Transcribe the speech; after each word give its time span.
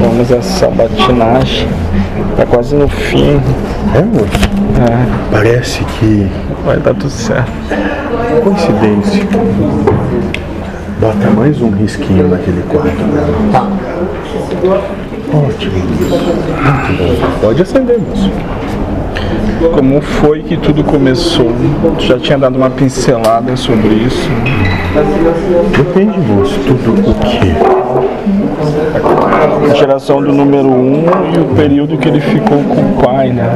Vamos 0.00 0.30
essa 0.30 0.42
sabatinagem. 0.42 1.68
Tá 2.36 2.46
quase 2.46 2.74
no 2.76 2.88
fim. 2.88 3.40
É, 3.94 4.02
moço? 4.02 4.48
É, 4.78 5.30
Parece 5.30 5.84
que 5.84 6.30
vai 6.64 6.76
dar 6.78 6.94
tudo 6.94 7.10
certo. 7.10 7.50
coincidência. 8.44 9.26
Bota 11.00 11.30
mais 11.36 11.60
um 11.62 11.70
risquinho 11.70 12.28
naquele 12.28 12.62
quadro. 12.62 12.92
Tá. 13.52 13.66
Ótimo. 15.32 15.72
Muito 15.78 16.98
bom. 16.98 17.30
Pode 17.40 17.62
acender, 17.62 17.98
moço. 17.98 18.30
Como 19.58 20.00
foi 20.00 20.42
que 20.42 20.56
tudo 20.56 20.84
começou? 20.84 21.50
Tu 21.98 22.04
já 22.04 22.18
tinha 22.18 22.38
dado 22.38 22.56
uma 22.56 22.70
pincelada 22.70 23.56
sobre 23.56 23.88
isso. 23.88 24.30
Depende, 25.76 26.18
moço. 26.20 26.58
Tudo 26.60 27.10
o 27.10 27.14
quê? 27.14 27.52
A 29.70 29.74
geração 29.74 30.22
do 30.22 30.32
número 30.32 30.68
um 30.68 31.04
e 31.34 31.40
o 31.40 31.44
período 31.56 31.98
que 31.98 32.08
ele 32.08 32.20
ficou 32.20 32.58
com 32.62 32.80
o 32.80 33.02
pai, 33.02 33.30
né? 33.30 33.50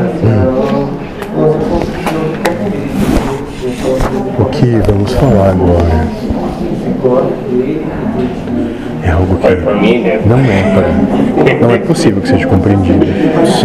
O 4.39 4.45
que 4.47 4.67
vamos 4.87 5.13
falar 5.15 5.51
agora 5.51 6.07
é 9.05 9.11
algo 9.11 9.37
que 9.37 10.29
não 10.29 10.39
é 10.39 10.63
para, 10.75 11.57
não 11.61 11.71
é 11.71 11.79
possível 11.79 12.21
que 12.21 12.29
seja 12.29 12.47
compreendido. 12.47 13.07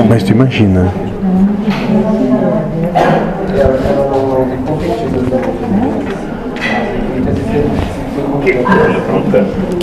Mas 0.08 0.24
tu 0.24 0.32
imagina 0.32 0.92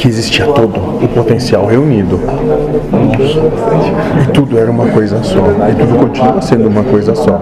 que 0.04 0.08
existia 0.10 0.44
todo 0.44 0.78
o 1.02 1.08
potencial 1.08 1.64
reunido 1.64 2.20
e 4.22 4.26
tudo 4.32 4.58
era 4.58 4.70
uma 4.70 4.86
coisa 4.88 5.22
só 5.22 5.38
e 5.70 5.74
tudo 5.74 5.98
continua 5.98 6.42
sendo 6.42 6.68
uma 6.68 6.84
coisa 6.84 7.14
só. 7.14 7.40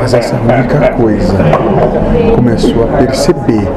Mas 0.00 0.14
essa 0.14 0.36
única 0.36 0.92
coisa 0.92 1.34
começou 2.34 2.84
a 2.84 2.96
perceber 2.96 3.68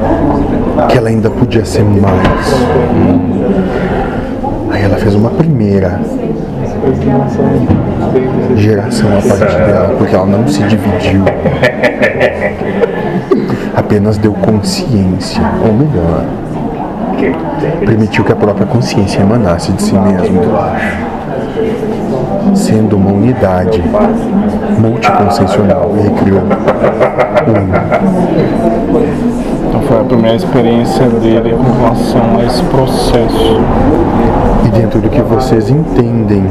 que 0.88 0.96
ela 0.96 1.10
ainda 1.10 1.28
podia 1.28 1.66
ser 1.66 1.84
mais. 1.84 2.54
Aí 4.70 4.82
ela 4.82 4.96
fez 4.96 5.14
uma 5.14 5.28
primeira 5.28 6.00
geração 8.56 9.10
a 9.10 9.20
partir 9.20 9.56
dela, 9.58 9.94
porque 9.98 10.14
ela 10.14 10.24
não 10.24 10.48
se 10.48 10.62
dividiu. 10.62 11.22
Apenas 13.76 14.16
deu 14.16 14.32
consciência, 14.32 15.42
ou 15.62 15.72
melhor, 15.72 16.24
permitiu 17.84 18.24
que 18.24 18.32
a 18.32 18.36
própria 18.36 18.66
consciência 18.66 19.20
emanasse 19.20 19.70
de 19.72 19.82
si 19.82 19.92
mesma, 19.92 20.72
sendo 22.54 22.96
uma 22.96 23.12
unidade 23.12 23.82
multiconscensional 24.78 25.92
e 25.98 26.10
criou 26.22 26.42
um. 29.42 29.45
Então 29.76 29.88
foi 29.88 30.00
a 30.00 30.04
primeira 30.04 30.36
experiência 30.36 31.06
dele 31.06 31.54
com 31.54 31.82
relação 31.82 32.38
a 32.38 32.44
esse 32.46 32.62
processo. 32.62 33.60
E 34.64 34.70
dentro 34.70 35.02
do 35.02 35.10
que 35.10 35.20
vocês 35.20 35.68
entendem 35.68 36.46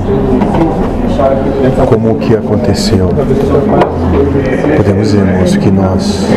como 1.89 2.11
o 2.11 2.15
que 2.19 2.35
aconteceu, 2.35 3.09
podemos 4.77 5.09
dizer, 5.09 5.25
moço, 5.25 5.59
que 5.59 5.71
nós 5.71 6.27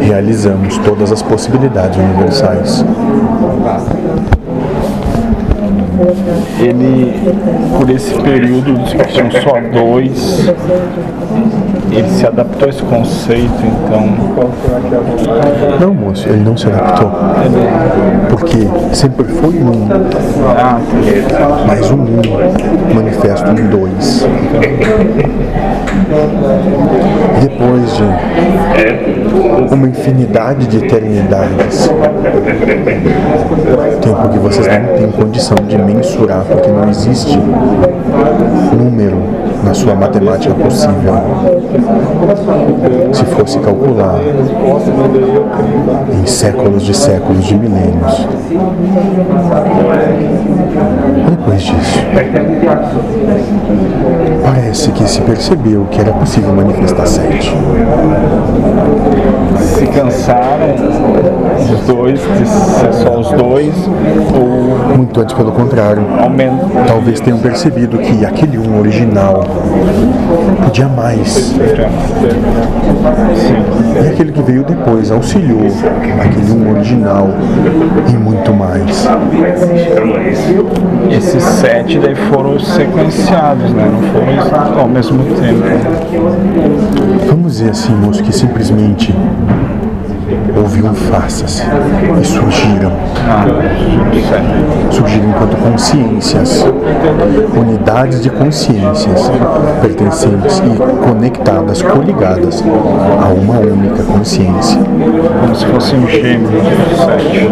realizamos 0.00 0.78
todas 0.78 1.12
as 1.12 1.22
possibilidades 1.22 1.96
universais. 1.96 2.84
Ele, 6.60 7.14
por 7.78 7.90
esse 7.90 8.14
período 8.14 8.74
tinham 9.08 9.30
só 9.30 9.60
dois, 9.72 10.46
ele 11.90 12.08
se 12.10 12.26
adaptou 12.26 12.66
a 12.66 12.70
esse 12.70 12.82
conceito, 12.82 13.52
então. 13.62 14.06
Não, 15.80 15.94
moço, 15.94 16.28
ele 16.28 16.42
não 16.42 16.56
se 16.56 16.66
adaptou. 16.66 17.10
Porque 18.28 18.68
sempre 18.92 19.24
foi 19.24 19.54
um, 19.54 19.88
mas 21.66 21.90
um 21.90 22.04
um 22.04 22.94
manifesto 22.94 23.50
em 23.50 23.66
dois. 23.68 24.26
Depois 27.40 27.96
de 27.96 29.74
uma 29.74 29.88
infinidade 29.88 30.66
de 30.66 30.78
eternidades, 30.78 31.90
tempo 34.00 34.28
que 34.28 34.38
vocês 34.38 34.66
não 34.66 34.96
têm 34.96 35.10
condição 35.10 35.56
de 35.66 35.78
mensurar, 35.78 36.44
porque 36.44 36.68
não 36.68 36.88
existe 36.88 37.38
número 38.76 39.43
na 39.64 39.74
sua 39.74 39.94
matemática 39.94 40.54
possível. 40.54 41.14
Se 43.12 43.24
fosse 43.24 43.58
calcular 43.60 44.20
em 46.12 46.26
séculos 46.26 46.82
de 46.82 46.94
séculos 46.94 47.44
de 47.44 47.56
milênios. 47.56 48.26
Depois 51.30 51.62
disso, 51.62 51.98
parece 54.42 54.92
que 54.92 55.08
se 55.08 55.20
percebeu 55.22 55.86
que 55.90 56.00
era 56.00 56.12
possível 56.12 56.52
manifestar 56.52 57.06
sete. 57.06 57.54
se 59.58 59.86
cansaram 59.86 60.74
os 61.58 61.80
dois, 61.86 62.20
de 62.20 62.46
ser 62.46 62.92
só 62.92 63.18
os 63.18 63.30
dois, 63.32 63.74
ou 64.34 64.96
Muito 64.96 65.20
antes, 65.20 65.34
pelo 65.34 65.52
contrário, 65.52 66.04
aumenta. 66.20 66.66
talvez 66.86 67.20
tenham 67.20 67.38
percebido 67.38 67.98
que 67.98 68.24
aquele 68.24 68.58
um 68.58 68.78
original 68.78 69.42
podia 70.64 70.88
mais. 70.88 71.54
E 74.02 74.08
aquele 74.08 74.32
que 74.32 74.42
veio 74.42 74.64
depois 74.64 75.10
auxiliou 75.10 75.66
aquele 76.20 76.52
um 76.52 76.72
original 76.72 77.28
e 78.08 78.12
muito 78.12 78.52
mais. 78.52 79.08
Esses 81.10 81.42
sete 81.42 81.98
daí 81.98 82.14
foram 82.14 82.58
sequenciados, 82.58 83.70
né? 83.72 83.90
Não 83.90 84.02
foram 84.12 84.80
ao 84.80 84.88
mesmo 84.88 85.22
tempo. 85.36 85.64
Vamos 87.28 87.52
dizer 87.52 87.70
assim, 87.70 87.94
moço, 87.94 88.22
que 88.22 88.32
simplesmente 88.32 89.14
houve 90.56 90.82
um 90.82 90.94
faça-se 90.94 91.62
e 92.20 92.24
surgiram. 92.24 92.92
Surgiram 94.90 95.30
enquanto 95.30 95.56
consciências, 95.56 96.64
unidades 97.56 98.22
de 98.22 98.30
consciências 98.30 99.30
pertencentes 99.80 100.58
e 100.58 101.04
conectadas, 101.06 101.82
coligadas 101.82 102.62
a 103.22 103.28
uma 103.28 103.58
única 103.58 104.02
consciência. 104.04 104.80
Como 105.40 105.54
se 105.54 105.66
fossem 105.66 106.06
gêmeos, 106.06 106.64
sete. 107.04 107.50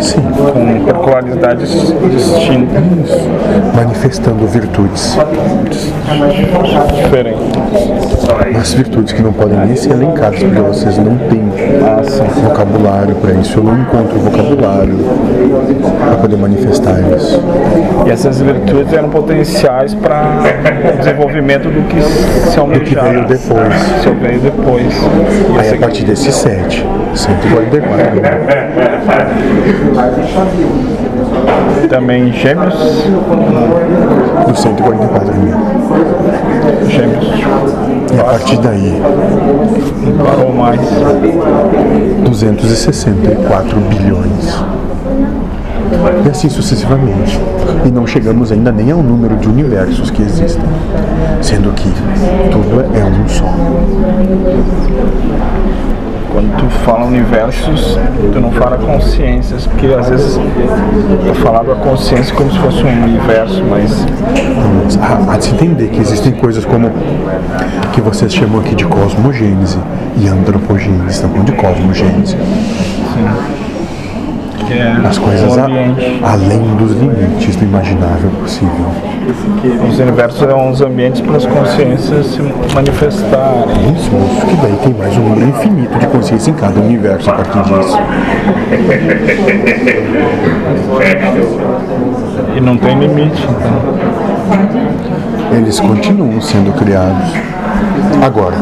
Sim, 0.00 0.22
Com 0.22 0.82
particularidades 1.12 1.70
distintas, 2.10 3.20
manifestando 3.74 4.46
virtudes, 4.46 5.16
diferentes. 6.94 7.51
Mas 8.52 8.74
virtudes 8.74 9.12
que 9.12 9.22
não 9.22 9.32
podem 9.32 9.58
nem 9.58 9.76
ser 9.76 9.92
elencadas, 9.92 10.38
porque 10.40 10.60
vocês 10.60 10.98
não 10.98 11.16
têm 11.28 11.42
vocabulário 12.42 13.14
para 13.16 13.32
isso. 13.32 13.58
Eu 13.58 13.64
não 13.64 13.80
encontro 13.80 14.18
vocabulário 14.18 14.98
para 15.98 16.16
poder 16.16 16.36
manifestar 16.36 17.00
isso. 17.16 17.42
E 18.06 18.10
essas 18.10 18.40
virtudes 18.40 18.92
eram 18.92 19.08
potenciais 19.10 19.94
para 19.94 20.42
o 20.94 20.98
desenvolvimento 20.98 21.64
do 21.64 21.82
que 21.88 22.00
se 22.50 22.58
almejava. 22.58 23.08
veio 23.08 23.26
depois. 23.26 23.74
Se 24.02 24.10
veio 24.10 24.40
depois. 24.40 24.94
E 25.54 25.58
Aí 25.58 25.74
a 25.74 25.78
partir 25.78 26.04
desses 26.04 26.34
sete, 26.34 26.86
144, 27.14 28.22
também 31.88 32.32
gêmeos, 32.32 32.74
dos 34.46 34.60
144 34.60 35.34
mil. 35.34 35.56
gêmeos 36.88 37.32
E 38.14 38.20
a 38.20 38.24
partir 38.24 38.58
daí, 38.58 39.00
ou 40.44 40.52
mais. 40.52 40.80
264 42.24 43.80
bilhões. 43.80 44.62
E 46.24 46.28
assim 46.28 46.48
sucessivamente. 46.48 47.40
E 47.86 47.90
não 47.90 48.06
chegamos 48.06 48.52
ainda 48.52 48.70
nem 48.70 48.90
ao 48.90 49.02
número 49.02 49.36
de 49.36 49.48
universos 49.48 50.10
que 50.10 50.22
existem, 50.22 50.62
sendo 51.40 51.72
que 51.72 51.90
tudo 52.50 52.84
é 52.94 53.04
um 53.04 53.28
só. 53.28 53.52
Quando 56.32 56.56
tu 56.56 56.68
fala 56.84 57.04
universos, 57.04 57.98
tu 58.32 58.40
não 58.40 58.50
fala 58.52 58.78
consciências, 58.78 59.66
porque 59.66 59.86
às 59.88 60.08
vezes 60.08 60.40
eu 61.26 61.34
falava 61.36 61.74
consciência 61.76 62.34
como 62.34 62.50
se 62.50 62.58
fosse 62.58 62.82
um 62.82 63.04
universo, 63.04 63.62
mas 63.68 64.06
Há, 65.00 65.32
há 65.32 65.36
de 65.36 65.44
se 65.44 65.54
entender 65.54 65.88
que 65.88 66.00
existem 66.00 66.32
coisas 66.32 66.64
como 66.64 66.90
que 67.92 68.00
vocês 68.00 68.34
chamam 68.34 68.60
aqui 68.60 68.74
de 68.74 68.84
cosmogênese 68.84 69.78
e 70.16 70.28
antropogênese, 70.28 71.22
tá 71.22 71.28
bom? 71.28 71.42
De 71.44 71.52
cosmogênese. 71.52 72.36
é 72.36 73.51
As 75.08 75.18
coisas 75.18 75.58
a- 75.58 75.66
além 76.32 76.60
dos 76.76 76.92
limites 76.92 77.56
do 77.56 77.64
imaginável 77.64 78.30
possível. 78.40 78.86
Os 79.88 79.98
universos 79.98 80.38
são 80.40 80.70
os 80.70 80.80
ambientes 80.80 81.20
para 81.20 81.36
as 81.36 81.46
consciências 81.46 82.26
se 82.26 82.42
manifestarem. 82.74 83.94
Isso, 83.94 84.10
moço, 84.10 84.46
que 84.46 84.56
daí 84.56 84.76
tem 84.82 84.94
mais 84.94 85.16
um 85.16 85.20
número 85.20 85.48
infinito 85.50 85.98
de 85.98 86.06
consciência 86.06 86.50
em 86.50 86.54
cada 86.54 86.80
universo 86.80 87.30
a 87.30 87.34
partir 87.34 87.62
disso. 87.62 87.98
E 92.56 92.60
não 92.60 92.76
tem 92.76 92.98
limite. 92.98 93.42
Então. 93.42 93.82
Eles 95.58 95.78
continuam 95.80 96.40
sendo 96.40 96.72
criados. 96.72 97.30
Agora, 98.24 98.56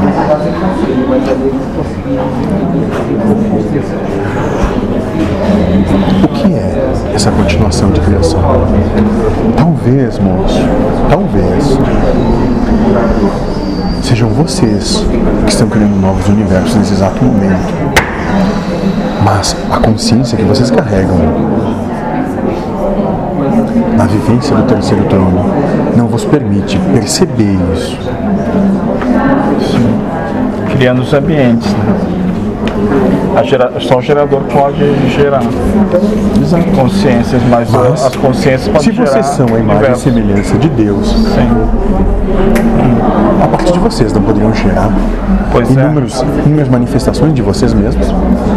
o 6.24 6.28
que 6.28 6.54
é 6.54 7.14
essa 7.14 7.30
continuação 7.30 7.90
de 7.90 8.00
criação? 8.00 8.40
Talvez, 9.56 10.18
moço, 10.18 10.60
talvez 11.08 11.78
sejam 14.02 14.28
vocês 14.30 15.04
que 15.44 15.50
estão 15.52 15.68
criando 15.68 15.94
novos 16.00 16.26
universos 16.28 16.74
nesse 16.76 16.94
exato 16.94 17.24
momento. 17.24 17.72
Mas 19.24 19.56
a 19.70 19.78
consciência 19.78 20.36
que 20.36 20.44
vocês 20.44 20.70
carregam 20.70 21.18
na 23.96 24.06
vivência 24.06 24.56
do 24.56 24.62
terceiro 24.62 25.04
trono 25.04 25.44
não 25.96 26.06
vos 26.06 26.24
permite 26.24 26.78
perceber 26.92 27.58
isso. 27.74 27.98
Criando 30.72 31.02
os 31.02 31.12
ambientes. 31.12 31.70
Né? 31.72 33.19
Gera- 33.44 33.72
Só 33.80 33.98
o 33.98 34.02
gerador 34.02 34.40
pode 34.52 34.78
gerar 35.10 35.40
consciências, 36.76 37.40
mas, 37.48 37.70
Mas, 37.70 38.04
as 38.04 38.16
consciências 38.16 38.68
podem 38.68 38.92
Se 38.92 39.00
vocês 39.00 39.26
são 39.26 39.46
a 39.54 39.58
imagem 39.58 39.92
e 39.92 39.96
semelhança 39.96 40.58
de 40.58 40.68
Deus, 40.68 41.08
Sim. 41.08 41.48
a 43.42 43.48
partir 43.48 43.72
de 43.72 43.78
vocês 43.78 44.12
não 44.12 44.22
poderiam 44.22 44.52
gerar 44.54 44.90
Pois 45.52 45.68
é. 45.76 45.80
inúmeros, 45.80 46.20
inúmeras 46.44 46.68
manifestações 46.68 47.32
de 47.34 47.42
vocês 47.42 47.72
mesmos? 47.72 48.06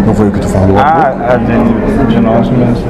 Não 0.06 0.14
foi 0.14 0.28
o 0.28 0.32
que 0.32 0.40
tu 0.40 0.48
falou? 0.50 0.78
Ah, 0.78 1.14
a 1.34 1.38
de, 1.38 2.14
de 2.14 2.20
nós 2.20 2.50
mesmos. 2.50 2.84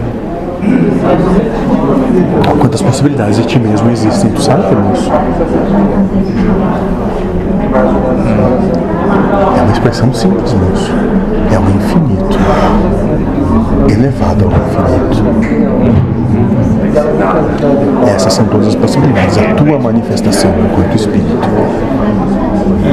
Quantas 2.60 2.82
possibilidades 2.82 3.38
de 3.38 3.46
ti 3.46 3.60
mesmo 3.60 3.90
existem, 3.92 4.32
tu 4.32 4.42
sabe, 4.42 4.64
moço? 4.76 5.12
É 9.58 9.62
uma 9.62 9.72
expressão 9.72 10.14
simples, 10.14 10.54
moço. 10.54 10.92
É 11.52 11.60
o 11.60 11.64
infinito. 11.76 12.38
Elevado 13.90 14.46
ao 14.46 14.52
infinito. 14.52 15.24
Essas 18.08 18.34
são 18.34 18.46
todas 18.46 18.68
as 18.68 18.76
possibilidades. 18.76 19.38
A 19.38 19.54
tua 19.56 19.80
manifestação 19.80 20.52
enquanto 20.52 20.96
espírito. 20.96 21.50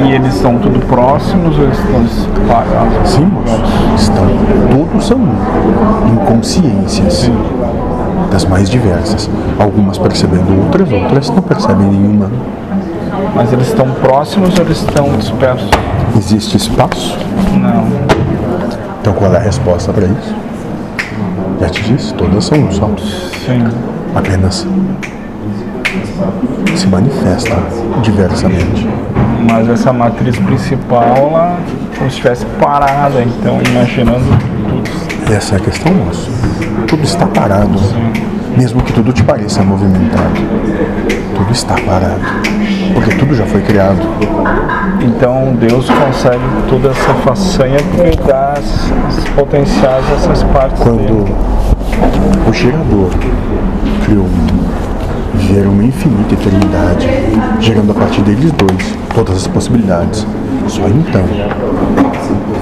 E 0.05 0.13
eles 0.13 0.33
são 0.35 0.57
tudo 0.57 0.79
próximos 0.87 1.57
ou 1.57 1.63
eles 1.65 1.77
estão 1.77 2.07
separados? 2.07 3.09
Sim, 3.09 3.25
moço. 3.25 3.61
Estão, 3.95 4.25
todos 4.71 5.05
são 5.05 5.17
um, 5.17 6.07
em 6.07 6.15
consciências 6.25 7.29
das 8.31 8.45
mais 8.45 8.69
diversas. 8.69 9.29
Algumas 9.59 9.97
percebendo 9.97 10.63
outras, 10.63 10.91
outras 10.91 11.29
não 11.29 11.41
percebem 11.41 11.87
nenhuma. 11.87 12.31
Mas 13.35 13.51
eles 13.53 13.67
estão 13.67 13.89
próximos 13.91 14.57
ou 14.59 14.65
eles 14.65 14.77
estão 14.79 15.09
dispersos? 15.17 15.69
Existe 16.17 16.57
espaço? 16.57 17.17
Não. 17.53 17.87
Então 18.99 19.13
qual 19.13 19.33
é 19.33 19.37
a 19.37 19.41
resposta 19.41 19.91
para 19.93 20.05
isso? 20.05 20.35
Já 21.59 21.69
te 21.69 21.83
disse, 21.83 22.13
todas 22.13 22.45
são 22.45 22.57
um 22.57 22.71
só. 22.71 22.89
Sim. 23.45 23.63
Apenas 24.15 24.67
se 26.75 26.87
manifestam 26.87 27.57
diversamente. 28.01 28.87
Mas 29.49 29.67
essa 29.69 29.91
matriz 29.91 30.37
principal, 30.37 31.03
ela 31.03 31.57
como 31.97 32.09
se 32.09 32.17
estivesse 32.17 32.45
parada, 32.59 33.23
então 33.23 33.59
imaginando 33.69 34.25
tudo. 34.25 35.33
Essa 35.33 35.55
é 35.55 35.57
a 35.57 35.61
questão, 35.61 35.93
moço. 35.93 36.29
Tudo 36.87 37.03
está 37.03 37.25
parado. 37.25 37.79
Mesmo 38.57 38.81
que 38.83 38.91
tudo 38.91 39.13
te 39.13 39.23
pareça 39.23 39.63
movimentado. 39.63 40.41
Tudo 41.41 41.53
está 41.53 41.73
parado. 41.73 42.21
Porque 42.93 43.15
tudo 43.15 43.33
já 43.33 43.47
foi 43.47 43.61
criado. 43.61 43.97
Então 45.01 45.55
Deus 45.55 45.89
consegue 45.89 46.43
toda 46.69 46.89
essa 46.89 47.13
façanha 47.15 47.79
porque 47.95 48.15
dá 48.27 48.53
as, 48.53 49.17
as 49.17 49.23
potenciais 49.29 50.05
a 50.11 50.13
essas 50.13 50.43
partes 50.43 50.79
Quando 50.83 50.99
dele. 50.99 51.35
o 52.47 52.53
gerador 52.53 53.09
criou 54.05 54.25
o 54.25 54.29
mundo, 54.29 54.69
gera 55.39 55.67
uma 55.67 55.83
infinita 55.83 56.35
eternidade, 56.35 57.09
gerando 57.59 57.91
a 57.91 57.95
partir 57.95 58.21
deles 58.21 58.51
dois 58.51 58.95
todas 59.15 59.37
as 59.37 59.47
possibilidades. 59.47 60.27
Só 60.67 60.87
então 60.87 61.23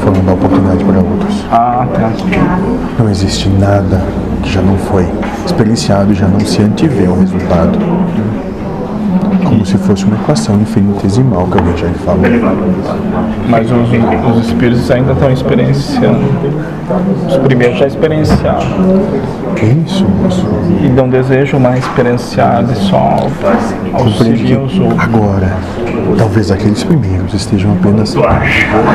foram 0.06 0.24
dar 0.24 0.34
oportunidade 0.34 0.86
para 0.86 1.00
outros. 1.00 1.46
Ah, 1.52 1.86
tá. 1.94 2.12
Não 2.98 3.10
existe 3.10 3.50
nada 3.50 4.02
que 4.42 4.50
já 4.50 4.62
não 4.62 4.78
foi 4.78 5.06
experienciado 5.46 6.14
e 6.14 6.16
já 6.16 6.28
não 6.28 6.40
se 6.40 6.62
antevê 6.62 7.08
o 7.08 7.20
resultado. 7.20 7.78
Como 9.44 9.66
se 9.66 9.78
fosse 9.78 10.06
uma 10.06 10.16
equação 10.16 10.60
infinitesimal 10.62 11.48
que 11.48 11.58
alguém 11.58 11.78
já 11.78 11.88
lhe 11.88 11.94
falou. 11.96 12.22
Mas 13.50 13.68
os, 13.72 14.38
os 14.38 14.48
espíritos 14.48 14.90
ainda 14.92 15.14
estão 15.14 15.32
experienciando. 15.32 16.20
Os 17.28 17.38
primeiros 17.38 17.78
já 17.78 17.88
experienciaram. 17.88 18.60
Isso, 19.86 20.06
moço. 20.08 20.48
E 20.84 20.90
não 20.90 21.10
desejam 21.10 21.60
mais 21.60 21.84
experienciar 21.84 22.64
e 22.72 22.76
só 22.76 23.18
auxiliam 23.94 24.64
os 24.64 24.72
que 24.74 24.82
outros. 24.82 25.00
agora, 25.00 25.58
talvez 26.18 26.52
aqueles 26.52 26.84
primeiros 26.84 27.34
estejam 27.34 27.74
apenas 27.74 28.16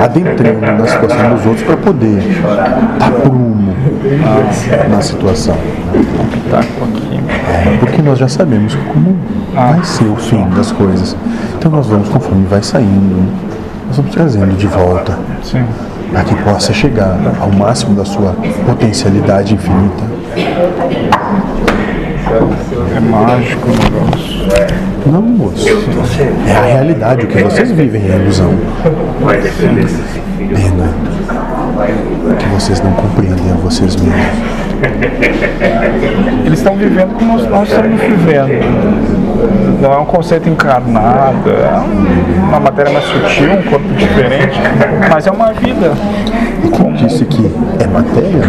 adentrando 0.02 0.60
na 0.60 0.86
situação 0.86 1.34
dos 1.34 1.46
outros 1.46 1.62
para 1.66 1.76
poder 1.76 2.22
dar 2.98 3.10
prumo 3.10 3.74
na 4.90 5.00
situação. 5.00 5.56
Tá 6.50 6.60
aqui. 6.60 7.03
Porque 7.80 8.02
nós 8.02 8.18
já 8.18 8.28
sabemos 8.28 8.74
como 8.92 9.16
vai 9.54 9.82
ser 9.84 10.04
o 10.04 10.16
fim 10.16 10.44
das 10.50 10.72
coisas. 10.72 11.16
Então 11.58 11.70
nós 11.70 11.86
vamos, 11.86 12.08
conforme 12.08 12.46
vai 12.46 12.62
saindo, 12.62 13.28
nós 13.86 13.96
vamos 13.96 14.12
trazendo 14.12 14.56
de 14.56 14.66
volta 14.66 15.18
para 16.10 16.24
que 16.24 16.34
possa 16.42 16.72
chegar 16.72 17.18
ao 17.40 17.50
máximo 17.50 17.94
da 17.94 18.04
sua 18.04 18.34
potencialidade 18.66 19.54
infinita. 19.54 20.04
É 22.96 23.00
mágico 23.00 23.68
o 23.68 23.72
negócio. 23.72 24.34
Não, 25.06 25.22
moço. 25.22 25.66
É 26.46 26.56
a 26.56 26.62
realidade. 26.62 27.24
O 27.24 27.28
que 27.28 27.42
vocês 27.42 27.70
vivem 27.70 28.02
é 28.02 28.16
ilusão. 28.16 28.54
Pena 30.38 30.94
que 32.38 32.48
vocês 32.48 32.80
não 32.80 32.92
compreendem 32.92 33.50
a 33.50 33.54
vocês 33.54 33.96
mesmos. 33.96 34.63
Eles 36.44 36.58
estão 36.58 36.76
vivendo 36.76 37.14
como 37.18 37.38
nós 37.48 37.68
estamos 37.68 38.00
vivendo. 38.00 38.64
Não 39.80 39.92
é 39.92 39.98
um 39.98 40.04
conceito 40.04 40.48
encarnado, 40.48 41.50
é 41.50 42.48
uma 42.48 42.60
matéria 42.60 42.92
mais 42.92 43.04
sutil, 43.04 43.52
um 43.52 43.62
corpo 43.62 43.88
diferente, 43.94 44.58
mas 45.10 45.26
é 45.26 45.30
uma 45.30 45.52
vida. 45.52 45.92
Quem 46.76 46.92
disse 46.92 47.24
que 47.24 47.50
é 47.80 47.86
matéria? 47.86 48.42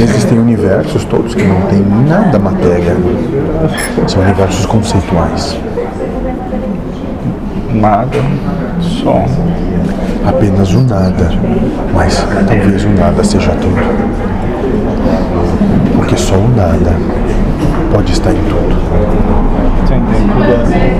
Existem 0.00 0.38
universos 0.38 1.04
todos 1.04 1.34
que 1.34 1.44
não 1.44 1.60
têm 1.62 1.84
nada 2.08 2.38
matéria. 2.38 2.96
São 4.06 4.22
universos 4.22 4.64
conceituais. 4.66 5.58
Nada, 7.74 8.18
só. 8.80 9.24
Apenas 10.26 10.72
o 10.72 10.80
nada. 10.80 11.30
Mas 11.94 12.26
talvez 12.46 12.84
o 12.84 12.88
nada 12.90 13.22
seja 13.22 13.52
tudo. 13.52 14.21
Porque 16.12 16.24
só 16.24 16.34
o 16.34 16.48
nada 16.54 16.92
pode 17.90 18.12
estar 18.12 18.32
em 18.32 18.42
tudo. 18.44 18.76
Entendeu? 19.82 20.04
Tudo 20.34 20.44
é. 20.44 20.98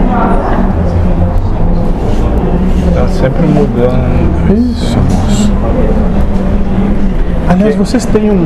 Tá 2.94 3.08
sempre 3.08 3.46
mudando. 3.46 4.70
Isso, 4.70 4.96
moço. 4.96 5.52
Aliás, 7.46 7.76
vocês 7.76 8.06
têm 8.06 8.30
um. 8.30 8.42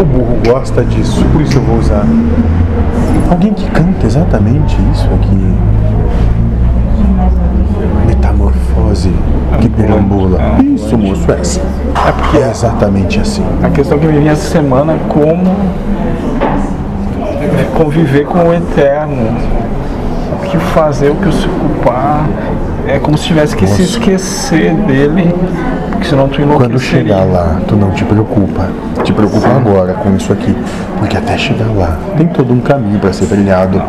O 0.00 0.04
burro 0.04 0.36
gosta 0.44 0.84
disso, 0.84 1.24
por 1.26 1.40
isso 1.40 1.56
eu 1.56 1.62
vou 1.62 1.78
usar. 1.78 2.04
Alguém 3.30 3.54
que 3.54 3.70
canta 3.70 4.04
exatamente 4.04 4.76
isso 4.92 5.08
aqui. 5.14 5.54
Metamorfose 8.08 9.12
que 9.60 9.68
perambula. 9.68 10.40
Isso, 10.64 10.98
moço, 10.98 11.30
é 11.30 11.40
assim. 11.40 11.60
É 12.06 12.12
porque 12.12 12.38
é 12.38 12.50
exatamente 12.50 13.20
assim. 13.20 13.44
A 13.62 13.70
questão 13.70 13.98
que 13.98 14.06
me 14.06 14.18
vinha 14.18 14.32
essa 14.32 14.50
semana 14.50 14.94
é 14.94 14.98
como 15.08 15.54
é 17.58 17.64
conviver 17.76 18.24
com 18.24 18.38
o 18.48 18.54
eterno. 18.54 19.36
O 20.32 20.50
que 20.50 20.56
fazer, 20.58 21.10
o 21.10 21.14
que 21.16 21.32
se 21.32 21.46
ocupar. 21.46 22.26
É 22.86 22.98
como 22.98 23.18
se 23.18 23.24
tivesse 23.26 23.54
que 23.54 23.66
se 23.66 23.82
esquecer 23.82 24.72
dele, 24.74 25.34
porque 25.90 26.06
senão 26.08 26.26
tu 26.26 26.40
Quando 26.54 26.78
chegar 26.80 27.24
lá, 27.24 27.60
tu 27.68 27.76
não 27.76 27.90
te 27.90 28.02
preocupa. 28.02 28.70
Te 29.04 29.12
preocupa 29.12 29.46
agora 29.48 29.92
com 29.92 30.16
isso 30.16 30.32
aqui. 30.32 30.56
Porque 30.98 31.16
até 31.16 31.36
chegar 31.36 31.68
lá, 31.76 31.98
tem 32.16 32.26
todo 32.28 32.50
um 32.52 32.60
caminho 32.60 32.98
para 32.98 33.12
ser 33.12 33.26
trilhado 33.26 33.82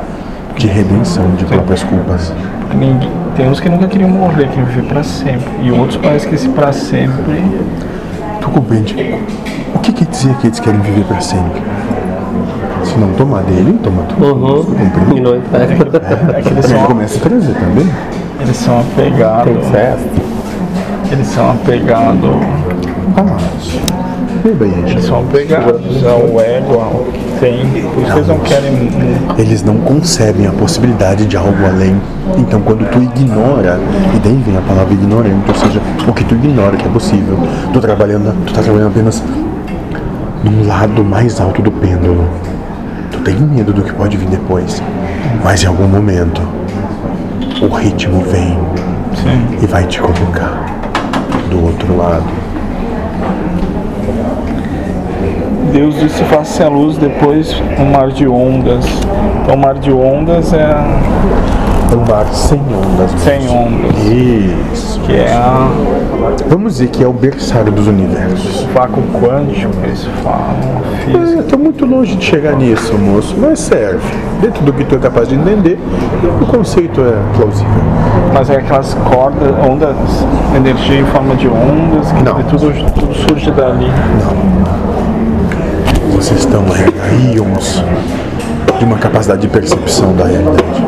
de 0.57 0.67
redenção 0.67 1.31
de 1.37 1.45
próprias 1.45 1.81
culpas. 1.83 2.33
Ninguém- 2.73 3.09
tem 3.37 3.47
uns 3.49 3.61
que 3.61 3.69
nunca 3.69 3.87
queriam 3.87 4.09
morrer, 4.09 4.47
queriam 4.49 4.65
viver 4.65 4.83
pra 4.85 5.01
sempre. 5.01 5.47
E 5.61 5.71
outros 5.71 5.95
parece 5.95 6.27
que 6.27 6.35
esse 6.35 6.49
pra 6.49 6.73
sempre. 6.73 7.41
Tu 8.41 8.49
compreende? 8.49 9.15
O 9.73 9.79
que 9.79 9.93
quer 9.93 10.05
dizer 10.05 10.33
que 10.35 10.47
eles 10.47 10.59
querem 10.59 10.79
viver 10.81 11.05
para 11.05 11.21
sempre? 11.21 11.61
Se 12.89 12.97
não 12.97 13.13
tomar 13.13 13.43
dele, 13.43 13.79
toma 13.83 14.03
tudo. 14.03 14.25
Uhum. 14.25 15.17
E 15.17 15.21
não 15.21 15.35
impacta. 15.35 16.01
É 16.37 16.41
que 16.41 16.49
eles 16.49 16.65
Ele 16.65 16.73
são, 16.79 16.83
começa 16.85 17.17
a 17.17 17.21
trazer 17.21 17.53
também. 17.53 17.87
eles 18.41 18.57
são 18.57 18.79
apegados. 18.79 19.53
Tem 19.53 19.71
festa. 19.71 20.09
Eles 21.11 21.27
são 21.27 21.51
apegados. 21.51 22.29
Ah, 23.15 23.37
meu 24.43 24.55
bem, 24.55 24.71
gente. 24.71 24.91
Eles 24.93 25.05
são 25.05 25.19
apegados 25.19 26.05
ao 26.05 26.39
ego, 26.41 26.73
ao 26.79 27.05
que 27.11 27.39
tem. 27.39 27.59
Eles 27.59 28.27
não 28.27 28.39
querem. 28.39 28.89
Eles 29.37 29.63
não 29.63 29.75
concebem 29.77 30.47
a 30.47 30.51
possibilidade 30.51 31.25
de 31.25 31.37
algo 31.37 31.65
além. 31.65 31.95
Então, 32.37 32.61
quando 32.61 32.89
tu 32.89 33.01
ignora, 33.03 33.79
e 34.15 34.19
daí 34.19 34.41
vem 34.45 34.57
a 34.57 34.61
palavra 34.61 34.93
ignorante, 34.93 35.47
ou 35.47 35.55
seja, 35.55 35.81
o 36.07 36.13
que 36.13 36.23
tu 36.23 36.35
ignora 36.35 36.75
que 36.77 36.85
é 36.87 36.89
possível, 36.89 37.37
tu 37.73 37.79
trabalhando, 37.79 38.33
tu 38.45 38.53
tá 38.53 38.61
trabalhando 38.61 38.89
apenas 38.89 39.23
num 40.43 40.67
lado 40.67 41.03
mais 41.03 41.39
alto 41.39 41.61
do 41.61 41.71
pêndulo. 41.71 42.23
Tu 43.19 43.23
tem 43.23 43.35
medo 43.35 43.73
do 43.73 43.83
que 43.83 43.91
pode 43.91 44.15
vir 44.15 44.29
depois, 44.29 44.81
mas 45.43 45.61
em 45.61 45.67
algum 45.67 45.87
momento 45.87 46.41
o 47.61 47.67
ritmo 47.67 48.21
vem 48.21 48.57
Sim. 49.13 49.57
e 49.61 49.67
vai 49.67 49.85
te 49.85 49.99
colocar 49.99 50.65
do 51.49 51.65
outro 51.65 51.97
lado. 51.97 52.23
Deus 55.73 55.95
disse 55.99 56.23
faça 56.23 56.63
a 56.63 56.69
luz, 56.69 56.97
depois 56.97 57.53
um 57.77 57.91
mar 57.91 58.09
de 58.09 58.25
ondas. 58.25 58.85
Então, 59.43 59.55
o 59.55 59.57
mar 59.57 59.75
de 59.75 59.91
ondas 59.91 60.53
é 60.53 60.73
Um 61.91 62.05
mar 62.11 62.25
sem 62.33 62.59
ondas. 62.59 63.11
sem 63.21 63.49
ondas, 63.49 63.95
Isso. 64.73 64.99
que 65.01 65.13
é 65.15 65.31
a 65.33 65.69
Vamos 66.47 66.73
dizer 66.73 66.87
que 66.89 67.03
é 67.03 67.07
o 67.07 67.13
berçário 67.13 67.71
dos 67.71 67.87
universos. 67.87 68.67
vácuo 68.73 69.01
quântico, 69.19 69.71
eles 69.83 70.05
falam, 70.23 70.81
física. 71.05 71.39
Estou 71.41 71.57
muito 71.59 71.85
longe 71.85 72.15
de 72.15 72.23
chegar 72.23 72.55
nisso, 72.55 72.93
moço, 72.97 73.35
mas 73.39 73.59
serve. 73.59 73.99
Dentro 74.41 74.63
do 74.63 74.71
que 74.73 74.83
tu 74.83 74.95
é 74.95 74.99
capaz 74.99 75.27
de 75.29 75.35
entender, 75.35 75.79
o 76.41 76.45
conceito 76.45 77.01
é 77.01 77.17
plausível. 77.37 77.73
Mas 78.33 78.49
é 78.49 78.57
aquelas 78.57 78.93
cordas, 78.93 79.51
ondas, 79.67 79.95
energia 80.55 80.99
em 80.99 81.05
forma 81.05 81.35
de 81.35 81.47
ondas, 81.47 82.11
que 82.11 82.23
Não. 82.23 82.35
tudo, 82.43 82.91
tudo 82.93 83.13
surge 83.15 83.49
dali. 83.51 83.87
Vocês 86.13 86.39
estão 86.41 86.63
a 86.63 87.33
íons 87.33 87.83
de 88.79 88.85
uma 88.85 88.97
capacidade 88.97 89.41
de 89.41 89.47
percepção 89.47 90.13
da 90.15 90.23
realidade. 90.25 90.83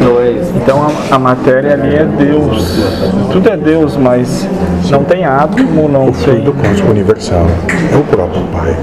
Não 0.00 0.20
é 0.20 0.30
isso. 0.32 0.52
Então 0.56 0.78
a, 1.10 1.14
a 1.14 1.18
matéria 1.18 1.72
ali 1.74 1.94
é 1.96 2.04
Deus. 2.04 2.78
Tudo 3.32 3.48
é 3.48 3.56
Deus, 3.56 3.96
mas 3.96 4.46
não 4.90 5.02
tem 5.04 5.24
átomo, 5.24 5.88
não 5.88 6.08
O 6.08 6.12
tem. 6.12 6.44
cósmico 6.44 6.90
universal 6.90 7.46
é 7.92 7.96
o 7.96 8.02
próprio 8.04 8.42
Pai. 8.52 8.76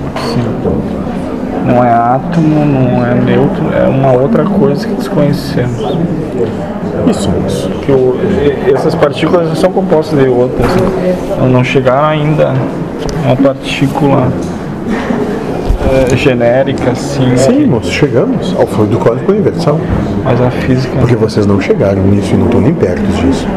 Não 1.66 1.84
é 1.84 1.92
átomo, 1.92 2.66
não 2.66 3.06
é 3.06 3.14
neutro, 3.14 3.64
é 3.76 3.88
uma 3.88 4.12
outra 4.14 4.44
coisa 4.44 4.88
que 4.88 4.94
desconhecemos. 4.96 5.98
Isso, 7.10 7.30
moço. 7.30 7.70
Que 7.86 7.92
o- 7.92 8.18
essas 8.74 8.96
partículas 8.96 9.58
são 9.60 9.72
compostas 9.72 10.18
de 10.20 10.28
outras. 10.28 10.68
Não- 11.40 11.48
Não 11.50 11.64
chegaram 11.64 12.08
ainda 12.08 12.50
a 12.50 13.28
uma 13.28 13.36
partícula 13.36 14.28
eh, 16.12 16.16
genérica 16.16 16.92
assim, 16.92 17.36
Sim, 17.38 17.66
moço, 17.66 17.92
chegamos 17.92 18.56
ao 18.58 18.68
fluido 18.68 18.98
cósmico 18.98 19.32
universal. 19.32 19.80
mas 20.24 20.42
a 20.42 20.50
física 20.52 20.96
Porque 21.00 21.16
vocês 21.16 21.46
não 21.46 21.60
chegaram 21.62 22.02
nisso 22.04 22.34
e 22.34 22.38
não 22.38 22.46
estão 22.46 22.62
nem 22.62 22.74
perto 22.74 23.02
disso. 23.02 23.48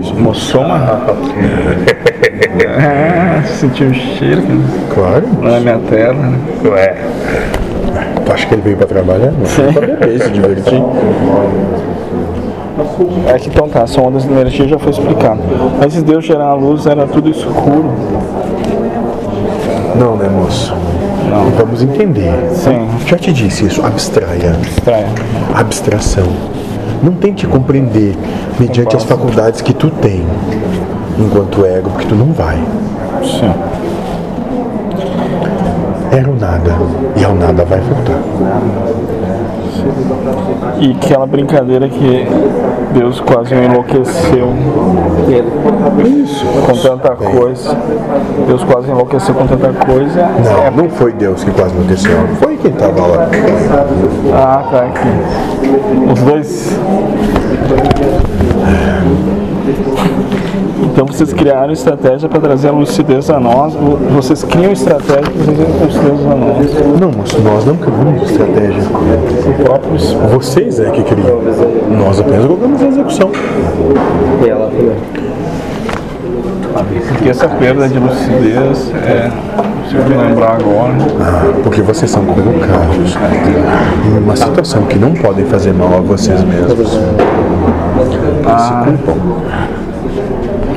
Isso? 0.00 0.14
moçoma. 0.14 1.06
É, 2.58 3.42
sentiu 3.46 3.88
um 3.88 3.94
cheiro, 3.94 4.42
cara. 4.42 4.60
Claro. 4.94 5.26
não 5.42 5.54
é 5.56 5.60
minha 5.60 5.78
terra. 5.78 6.12
né? 6.14 6.38
Ué. 6.64 6.96
Tu 8.24 8.32
acha 8.32 8.46
que 8.46 8.54
ele 8.54 8.62
veio 8.62 8.76
pra 8.76 8.86
trabalhar? 8.86 9.32
Não, 9.32 9.44
veio 9.44 9.72
pra 9.72 9.86
beber, 9.86 10.22
se 10.22 10.30
divertir. 10.30 10.82
É 13.28 13.38
que 13.38 13.48
então 13.48 13.68
tá, 13.68 13.86
são 13.86 14.06
ondas 14.06 14.24
de 14.24 14.30
energia 14.32 14.66
já 14.68 14.78
foi 14.78 14.90
explicado. 14.90 15.40
Antes 15.82 15.96
de 15.96 16.02
Deus 16.04 16.24
gerar 16.24 16.46
a 16.46 16.54
luz 16.54 16.86
era 16.86 17.06
tudo 17.06 17.28
escuro. 17.30 17.90
Não, 19.98 20.16
né, 20.16 20.28
moço? 20.28 20.74
Não. 21.28 21.50
Vamos 21.50 21.82
entender. 21.82 22.32
Sim, 22.54 22.88
Já 23.06 23.16
te 23.16 23.32
disse 23.32 23.66
isso, 23.66 23.84
abstraia. 23.84 24.56
estranho. 24.62 25.06
Abstração. 25.54 26.26
Não 27.02 27.12
tente 27.12 27.46
compreender 27.46 28.16
mediante 28.58 28.96
as 28.96 29.04
faculdades 29.04 29.60
que 29.60 29.72
tu 29.74 29.90
tem 29.90 30.24
enquanto 31.18 31.64
ego, 31.64 31.90
porque 31.90 32.06
tu 32.06 32.14
não 32.14 32.32
vai. 32.32 32.56
Sim. 33.22 33.52
Era 36.12 36.30
o 36.30 36.36
nada, 36.38 36.72
e 37.16 37.24
ao 37.24 37.34
nada 37.34 37.64
vai 37.64 37.80
voltar. 37.80 38.18
E 40.78 40.92
aquela 40.92 41.26
brincadeira 41.26 41.88
que 41.88 42.26
Deus 42.92 43.20
quase 43.20 43.54
me 43.54 43.66
enlouqueceu 43.66 44.52
com 46.66 46.72
tanta 46.76 47.10
coisa. 47.10 47.76
Deus 48.46 48.64
quase 48.64 48.90
enlouqueceu 48.90 49.34
com 49.34 49.46
tanta 49.46 49.72
coisa. 49.84 50.28
Não, 50.44 50.82
não 50.82 50.90
foi 50.90 51.12
Deus 51.12 51.42
que 51.44 51.50
quase 51.50 51.74
aconteceu. 51.74 52.16
Foi 52.40 52.56
quem 52.56 52.72
tava 52.72 53.06
lá. 53.06 53.28
Ah, 54.34 54.64
tá 54.70 54.84
aqui. 54.84 56.12
Os 56.12 56.20
dois. 56.22 56.78
Então 60.96 61.06
vocês 61.06 61.32
criaram 61.32 61.72
estratégia 61.72 62.28
para 62.28 62.40
trazer 62.40 62.68
a 62.68 62.72
lucidez 62.72 63.28
a 63.28 63.38
nós. 63.38 63.74
Vocês 64.14 64.42
criam 64.44 64.72
estratégia 64.72 65.30
para 65.30 65.44
trazer 65.44 65.62
a 65.62 65.84
lucidez 65.84 66.26
a 66.26 66.34
nós. 66.34 67.00
Não, 67.00 67.10
moço, 67.10 67.40
nós 67.42 67.64
não 67.66 67.76
criamos 67.76 68.30
estratégia. 68.30 68.82
O 69.46 69.64
próprio 69.64 69.96
espírito. 69.96 70.28
Vocês 70.28 70.80
é 70.80 70.90
que 70.90 71.02
criam. 71.02 71.42
Nós 71.98 72.18
apenas 72.20 72.46
colocamos 72.46 72.80
em 72.80 72.88
execução. 72.88 73.30
E 74.42 74.48
ela. 74.48 74.72
Porque 77.08 77.28
essa 77.28 77.48
perda 77.48 77.88
de 77.88 77.98
lucidez 77.98 78.92
é. 78.94 79.30
Se 79.88 79.94
eu 79.94 80.04
me 80.04 80.16
lembrar 80.16 80.56
agora. 80.60 80.94
Ah, 81.20 81.52
porque 81.62 81.80
vocês 81.82 82.10
são 82.10 82.24
colocados 82.24 83.16
em 84.06 84.18
uma 84.18 84.34
situação 84.34 84.82
que 84.84 84.98
não 84.98 85.12
podem 85.12 85.44
fazer 85.44 85.72
mal 85.72 85.94
a 85.94 86.00
vocês 86.00 86.42
mesmos. 86.42 86.98
Se 88.06 88.72
culpam. 88.84 89.16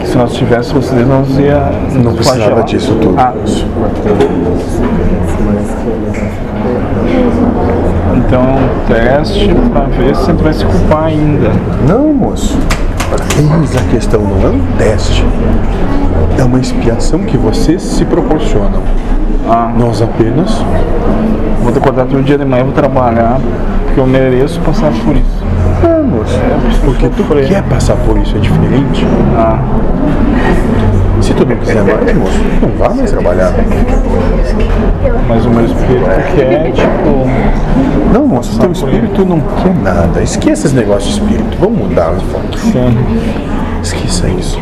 Se 0.06 0.18
nós 0.18 0.34
tivéssemos 0.34 0.86
lucidez, 0.86 1.08
nós 1.08 1.38
ia. 1.38 1.72
Não 2.04 2.14
precisava 2.14 2.64
disso 2.64 2.96
tudo. 2.96 3.16
Ah, 3.18 3.34
então 8.18 8.42
é 8.42 8.46
um 8.46 8.88
teste 8.88 9.54
para 9.72 9.86
ver 9.86 10.16
se 10.16 10.30
ele 10.32 10.44
vai 10.44 10.54
se 10.54 10.66
culpar 10.66 11.04
ainda. 11.06 11.52
Não, 11.88 12.14
moço. 12.14 12.58
Eis 13.38 13.76
a 13.76 13.82
questão, 13.92 14.22
não 14.22 14.48
é 14.48 14.52
um 14.52 14.62
teste. 14.78 15.26
É 16.38 16.44
uma 16.44 16.60
expiação 16.60 17.20
que 17.20 17.38
vocês 17.38 17.82
se 17.82 18.06
proporcionam. 18.06 18.82
Ah, 19.50 19.72
Nós 19.76 20.02
apenas. 20.02 20.64
vou 21.62 21.74
acordar 21.76 22.06
todo 22.06 22.24
dia 22.24 22.38
de 22.38 22.46
manhã, 22.46 22.64
vou 22.64 22.74
trabalhar, 22.74 23.40
porque 23.86 24.00
eu 24.00 24.06
mereço 24.06 24.60
passar 24.62 24.92
por 25.04 25.16
isso. 25.16 25.40
É. 26.32 26.86
Porque 26.86 27.10
tu 27.10 27.24
quer 27.48 27.64
passar 27.64 27.96
por 27.98 28.18
isso, 28.18 28.36
é 28.36 28.40
diferente. 28.40 29.06
Ah, 29.38 29.60
Se 31.22 31.34
tu 31.34 31.46
não 31.46 31.56
quiser 31.58 31.84
mais, 31.84 32.18
moço, 32.18 32.40
não 32.62 32.70
vá 32.78 32.90
mais 32.94 33.12
trabalhar. 33.12 33.52
mas 35.28 35.46
o 35.46 35.50
meu 35.50 35.66
espírito 35.66 36.06
quer, 36.36 36.72
tipo, 36.72 37.28
Não, 38.14 38.28
moço, 38.28 38.60
teu 38.60 38.72
espírito 38.72 39.26
não 39.26 39.40
quer 39.62 39.76
nada. 39.76 40.22
Esqueça 40.22 40.68
esse 40.68 40.76
negócio 40.76 41.10
de 41.10 41.20
espírito. 41.20 41.58
Vamos 41.60 41.78
mudar 41.80 42.12
o 42.12 42.16
enfoque. 42.18 42.60
sim. 42.60 42.98
Esqueça 43.82 44.28
isso. 44.30 44.60